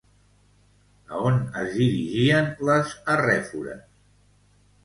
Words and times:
A 1.15 1.19
on 1.31 1.37
es 1.63 1.75
dirigien 1.81 2.49
les 2.71 2.97
arrèfores? 3.17 3.89